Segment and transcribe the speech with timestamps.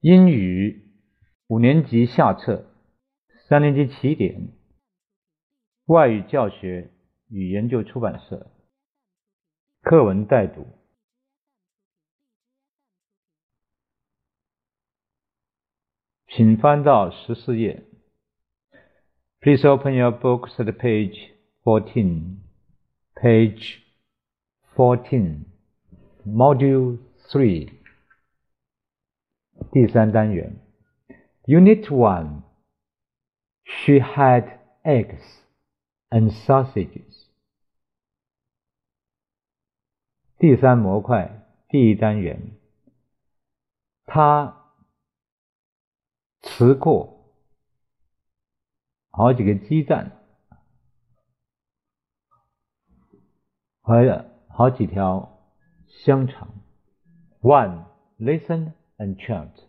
[0.00, 0.86] 英语
[1.48, 2.64] 五年级下册，
[3.48, 4.52] 三年级起点，
[5.84, 6.92] 外语教学
[7.28, 8.46] 与研究出版社。
[9.82, 10.66] 课文带读，
[16.27, 17.85] 请翻到十四页。
[19.39, 21.31] Please open your books at page
[21.63, 22.37] fourteen.
[23.15, 23.79] Page
[24.75, 25.45] fourteen,
[26.25, 26.97] Module
[27.29, 27.69] three.
[29.71, 30.59] 第三单元，
[31.45, 35.21] Unit One。She had eggs
[36.09, 37.27] and sausages。
[40.37, 42.57] 第三模块第一单元，
[44.05, 44.56] 她
[46.47, 47.31] 吃过
[49.09, 50.11] 好几个鸡蛋
[53.81, 55.39] 和好几条
[55.87, 56.47] 香肠。
[57.41, 57.85] One,
[58.17, 58.73] listen.
[58.99, 59.65] and chant.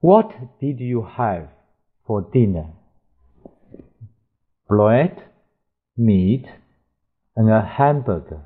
[0.00, 1.48] What did you have
[2.06, 2.68] for dinner?
[4.68, 5.24] Bread,
[5.96, 6.46] meat,
[7.34, 8.42] and a hamburger.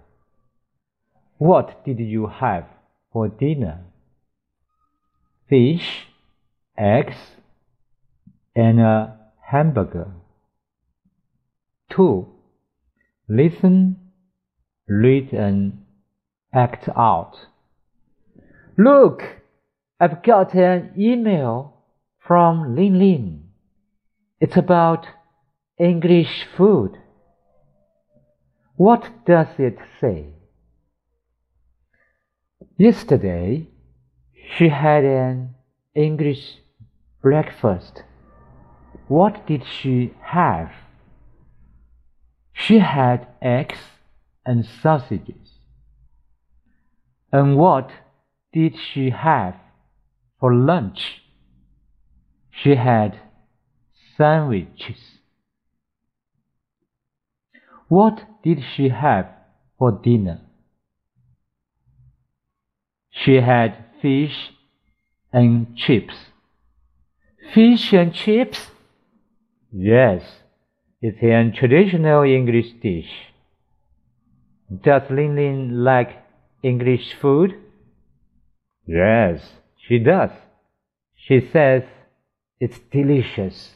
[1.39, 2.65] What did you have
[3.13, 3.85] for dinner?
[5.49, 6.07] Fish,
[6.77, 7.17] eggs,
[8.56, 9.18] and a
[9.50, 10.12] hamburger.
[11.90, 12.28] 2.
[13.28, 13.98] Listen,
[14.88, 15.84] read, and
[16.54, 17.36] act out.
[18.78, 19.24] Look!
[20.00, 21.78] I've got an email
[22.20, 23.44] from Lingling.
[24.40, 25.08] It's about
[25.80, 26.98] English food.
[28.76, 30.34] What does it say?
[32.78, 33.70] Yesterday,
[34.58, 35.56] she had an
[35.96, 36.58] English
[37.22, 38.04] breakfast.
[39.08, 40.72] What did she have?
[42.54, 43.80] She had eggs
[44.46, 45.60] and sausages.
[47.32, 47.92] And what
[48.52, 49.56] did she have
[50.40, 51.22] for lunch,
[52.52, 53.20] she had
[54.18, 55.20] sandwiches.
[57.88, 59.28] What did she have
[59.78, 60.42] for dinner?
[63.10, 64.52] She had fish
[65.32, 66.16] and chips.
[67.54, 68.68] Fish and chips?
[69.78, 70.24] Yes,
[71.02, 73.12] it's a traditional English dish.
[74.84, 76.24] Does Lingling like
[76.64, 77.56] English food?
[78.88, 79.42] Yes.
[79.78, 80.30] She does.
[81.16, 81.84] She says
[82.60, 83.76] it's delicious.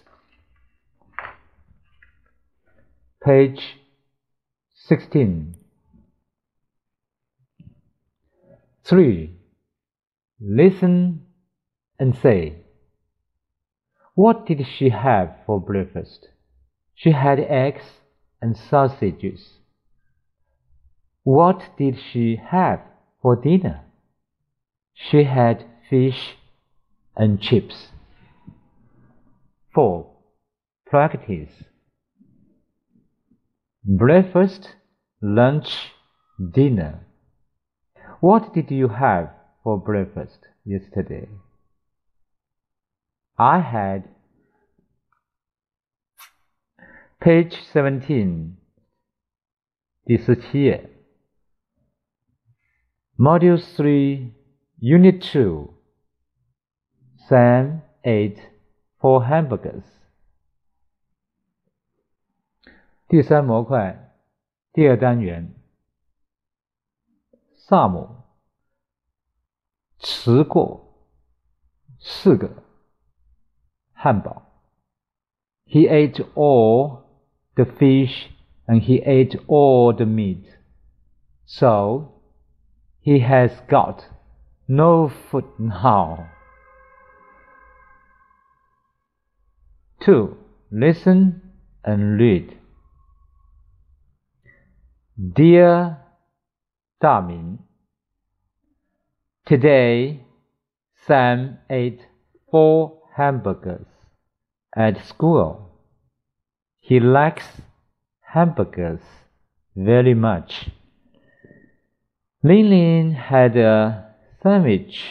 [3.22, 3.62] Page
[4.74, 5.56] 16.
[8.86, 9.34] 3.
[10.40, 11.26] Listen
[12.00, 12.56] and say.
[14.20, 16.28] What did she have for breakfast?
[16.94, 17.86] She had eggs
[18.42, 19.60] and sausages.
[21.24, 22.82] What did she have
[23.22, 23.80] for dinner?
[24.94, 26.36] She had fish,
[27.16, 27.88] and chips.
[29.74, 30.06] 4.
[30.86, 31.54] Practice
[33.86, 34.76] Breakfast,
[35.22, 35.94] lunch,
[36.60, 37.06] dinner.
[38.20, 39.30] What did you have
[39.64, 41.30] for breakfast yesterday?
[43.39, 44.05] I had
[47.21, 48.57] page 17
[53.19, 54.33] Module 3
[54.79, 55.75] Unit 2
[57.29, 58.39] Sam ate
[59.01, 59.85] four hamburgers.
[63.09, 64.15] 第三模块，
[64.73, 65.55] 第二单元。
[67.55, 68.25] 萨姆
[69.99, 71.09] 吃过
[71.99, 72.63] 四个
[74.02, 74.44] 汉堡。
[75.66, 77.04] He ate all
[77.56, 78.30] the fish
[78.66, 80.46] and he ate all the meat.
[81.46, 82.22] So
[83.02, 84.06] he has got
[84.68, 86.30] no food now.
[90.06, 90.38] 2.
[90.72, 91.42] Listen
[91.84, 92.58] and read.
[95.18, 95.98] Dear
[97.04, 97.60] Daming,
[99.46, 100.24] Today
[101.08, 102.02] Sam ate
[102.52, 103.88] four hamburgers
[104.74, 105.48] at school.
[106.80, 107.48] He likes
[108.34, 109.02] hamburgers
[109.76, 110.70] very much.
[112.42, 114.06] Lingling had a
[114.42, 115.04] sandwich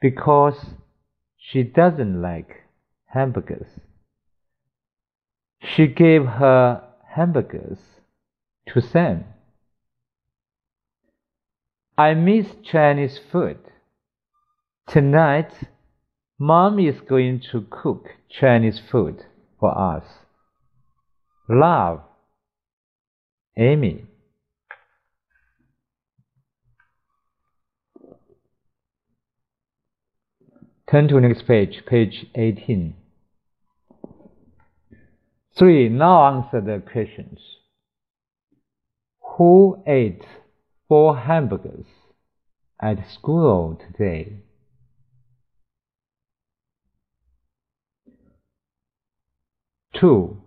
[0.00, 0.58] because
[1.36, 2.52] she doesn't like
[3.06, 3.68] hamburgers.
[5.60, 6.82] She gave her
[7.14, 7.78] hamburgers
[8.70, 9.24] to Sam.
[11.96, 13.58] I miss Chinese food.
[14.88, 15.52] Tonight,
[16.44, 19.16] Mom is going to cook Chinese food
[19.60, 20.02] for us.
[21.48, 22.00] Love,
[23.56, 24.06] Amy.
[30.90, 32.96] Turn to next page, page 18.
[35.56, 35.88] 3.
[35.90, 37.38] Now answer the questions.
[39.36, 40.24] Who ate
[40.88, 41.86] four hamburgers
[42.80, 44.42] at school today?
[50.02, 50.38] Two.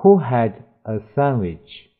[0.00, 1.90] Who had a sandwich?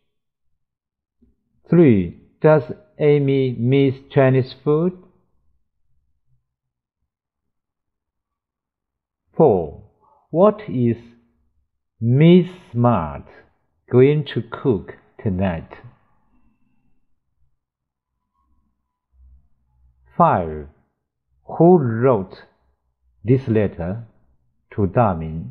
[1.69, 2.19] Three.
[2.41, 2.63] Does
[2.99, 4.97] Amy miss Chinese food?
[9.37, 9.83] Four.
[10.31, 10.97] What is
[12.01, 13.27] Miss Smart
[13.93, 15.75] going to cook tonight?
[20.17, 20.69] 5.
[21.59, 22.45] Who wrote
[23.23, 24.07] this letter
[24.71, 25.51] to Daming?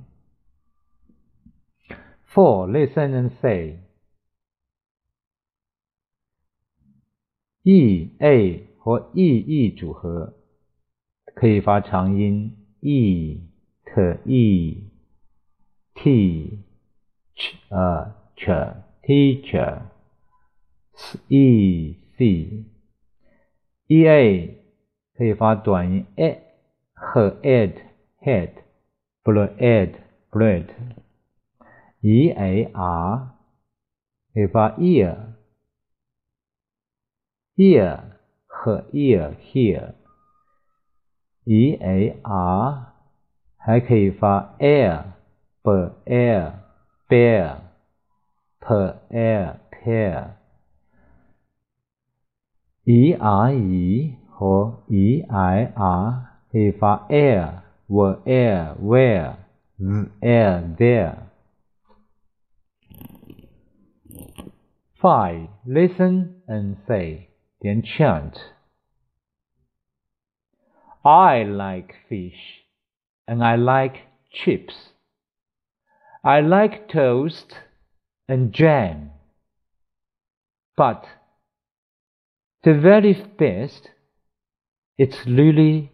[2.34, 2.68] 4.
[2.68, 3.88] Listen and say.
[7.70, 10.32] e a 和 e e 组合
[11.34, 13.42] 可以发长音 e
[13.84, 14.90] t e
[15.94, 16.58] t
[17.34, 19.82] ch 呃 ch teacher
[21.28, 22.64] e c
[23.86, 24.58] e a
[25.14, 26.38] 可以发短音 e
[26.94, 27.74] 和 ed
[28.22, 28.52] head
[29.22, 29.92] bread
[30.30, 30.66] bread
[32.02, 33.34] e a r
[34.32, 35.16] 可以发 ear
[37.56, 38.00] ear
[38.46, 39.94] 和 ear here
[41.44, 42.92] e a r
[43.56, 45.02] 还可以发 air
[45.62, 45.70] b
[46.06, 46.52] air
[47.08, 47.56] bear
[48.60, 48.74] p
[49.10, 50.30] air pear
[52.84, 59.34] e r e 和 e i r 可以发 air w air where
[59.78, 61.28] z air there
[65.03, 65.49] Five.
[65.67, 67.27] Listen and say,
[67.61, 68.37] then chant.
[71.03, 72.63] I like fish,
[73.27, 73.97] and I like
[74.31, 74.73] chips.
[76.23, 77.53] I like toast
[78.29, 79.11] and jam.
[80.77, 81.03] But
[82.63, 83.89] the very best,
[84.97, 85.91] it's really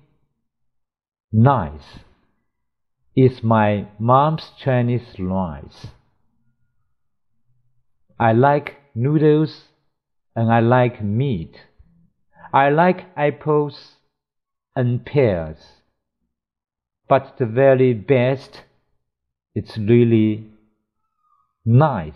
[1.31, 1.97] nice,
[3.15, 5.88] is my mom's Chinese rice.
[8.19, 9.64] I like noodles
[10.35, 11.56] and I like meat.
[12.52, 13.96] I like apples
[14.76, 15.58] and pears.
[17.08, 18.62] But the very best,
[19.55, 20.46] it's really
[21.64, 22.12] nice,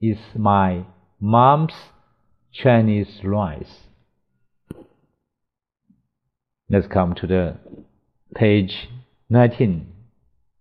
[0.00, 0.84] is my
[1.20, 1.74] mom's
[2.52, 3.88] Chinese rice.
[6.70, 7.56] Let's come to the
[8.34, 8.88] page
[9.28, 9.86] 19,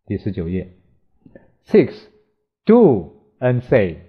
[0.05, 0.73] 第十九页.
[1.65, 2.07] Six,
[2.65, 4.07] do and say.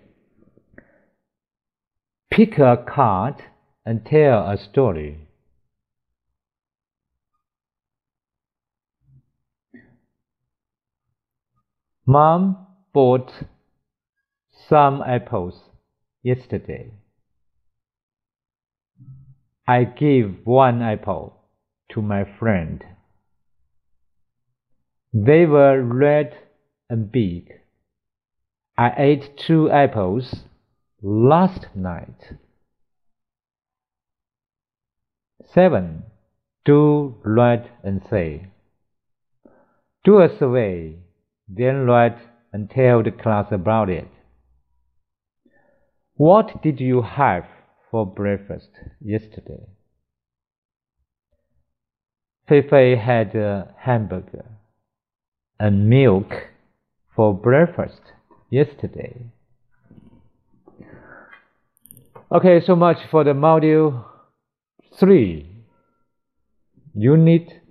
[2.35, 3.35] Pick a card
[3.85, 5.27] and tell a story.
[12.07, 13.31] Mom bought
[14.67, 15.61] some apples
[16.23, 16.93] yesterday.
[19.67, 21.37] I gave one apple
[21.91, 22.83] to my friend.
[25.13, 26.35] They were red
[26.89, 27.51] and big.
[28.75, 30.45] I ate two apples
[31.03, 32.31] last night.
[35.53, 36.03] 7.
[36.63, 38.47] Do write and say.
[40.05, 40.95] Do a survey
[41.47, 42.17] then write
[42.53, 44.07] and tell the class about it.
[46.15, 47.45] What did you have
[47.91, 48.69] for breakfast
[49.01, 49.67] yesterday?
[52.49, 54.45] Feifei had a hamburger
[55.59, 56.31] and milk
[57.13, 58.01] for breakfast
[58.49, 59.32] yesterday.
[62.33, 64.05] Okay, so much for the module
[64.99, 65.45] 3,
[66.95, 67.61] unit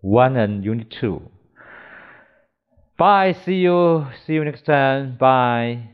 [0.00, 1.22] 1 and unit 2.
[2.98, 3.36] Bye.
[3.44, 4.08] See you.
[4.26, 5.16] See you next time.
[5.16, 5.90] Bye.